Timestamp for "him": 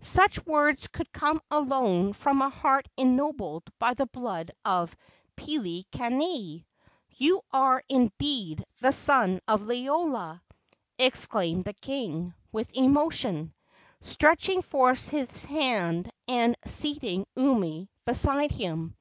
18.52-18.96